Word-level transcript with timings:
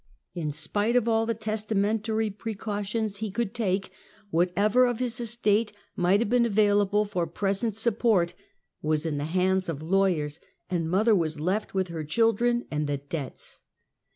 In 0.33 0.49
spite 0.49 0.95
of 0.95 1.07
all 1.07 1.27
the 1.27 1.35
testamentary 1.35 2.31
precautions 2.31 3.17
he 3.17 3.29
could 3.29 3.53
20 3.53 3.53
Half 3.53 3.53
a 3.53 3.53
Centuey. 3.53 3.81
take, 3.85 3.91
whatever 4.31 4.85
of 4.87 4.97
his 4.97 5.19
estate 5.19 5.73
might 5.95 6.19
have 6.19 6.29
been 6.31 6.43
available 6.47 7.05
for 7.05 7.27
present 7.27 7.75
support, 7.75 8.33
was 8.81 9.05
in 9.05 9.19
the 9.19 9.25
hands 9.25 9.69
of 9.69 9.83
lawyers, 9.83 10.39
and 10.71 10.89
mother 10.89 11.13
was 11.15 11.39
left 11.39 11.75
with 11.75 11.89
her 11.89 12.03
children 12.03 12.65
and 12.71 12.87
the 12.87 12.97
debts. 12.97 13.59